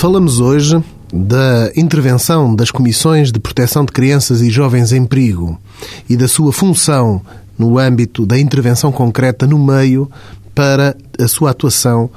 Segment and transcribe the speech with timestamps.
[0.00, 0.82] Falamos hoje
[1.12, 5.60] da intervenção das Comissões de Proteção de Crianças e Jovens em Perigo
[6.08, 7.20] e da sua função
[7.58, 10.10] no âmbito da intervenção concreta no meio
[10.54, 12.08] para a sua atuação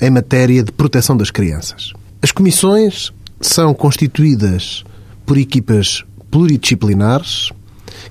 [0.00, 1.92] em matéria de proteção das crianças.
[2.20, 4.82] As comissões são constituídas
[5.24, 6.02] por equipas
[6.32, 7.52] pluridisciplinares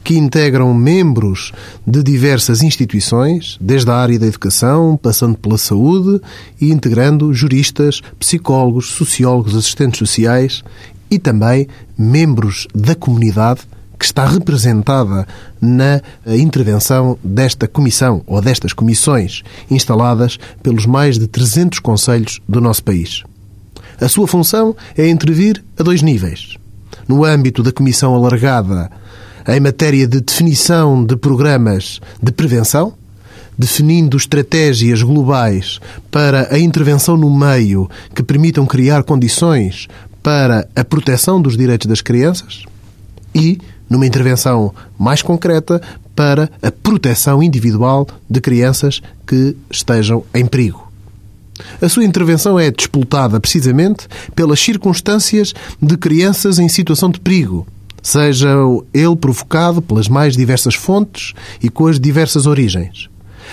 [0.03, 1.51] que integram membros
[1.85, 6.21] de diversas instituições, desde a área da educação, passando pela saúde
[6.59, 10.63] e integrando juristas, psicólogos, sociólogos, assistentes sociais
[11.09, 13.61] e também membros da comunidade
[13.97, 15.27] que está representada
[15.59, 22.83] na intervenção desta comissão ou destas comissões instaladas pelos mais de 300 conselhos do nosso
[22.83, 23.23] país.
[23.99, 26.55] A sua função é intervir a dois níveis.
[27.07, 28.91] No âmbito da comissão alargada
[29.47, 32.93] em matéria de definição de programas de prevenção,
[33.57, 35.79] definindo estratégias globais
[36.11, 39.87] para a intervenção no meio que permitam criar condições
[40.21, 42.63] para a proteção dos direitos das crianças
[43.33, 45.81] e, numa intervenção mais concreta,
[46.15, 50.87] para a proteção individual de crianças que estejam em perigo.
[51.81, 57.65] A sua intervenção é disputada precisamente pelas circunstâncias de crianças em situação de perigo,
[58.07, 58.47] seja
[58.93, 63.09] ele provocado pelas mais diversas fontes e com as diversas origens.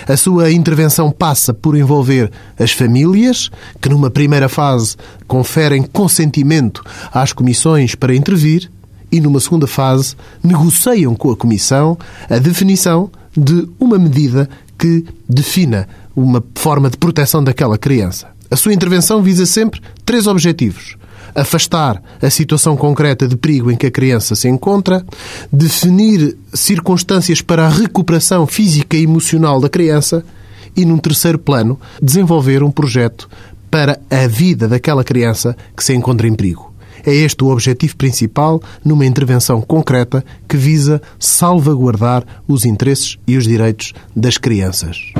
[0.07, 3.49] A sua intervenção passa por envolver as famílias,
[3.81, 4.95] que numa primeira fase
[5.27, 6.81] conferem consentimento
[7.13, 8.71] às comissões para intervir,
[9.11, 11.97] e numa segunda fase negociam com a Comissão
[12.29, 18.27] a definição de uma medida que defina uma forma de proteção daquela criança.
[18.49, 20.95] A sua intervenção visa sempre três objetivos
[21.35, 25.05] afastar a situação concreta de perigo em que a criança se encontra,
[25.51, 30.23] definir circunstâncias para a recuperação física e emocional da criança
[30.75, 33.29] e, num terceiro plano, desenvolver um projeto
[33.69, 36.73] para a vida daquela criança que se encontra em perigo.
[37.05, 43.43] É este o objetivo principal numa intervenção concreta que visa salvaguardar os interesses e os
[43.43, 45.13] direitos das crianças.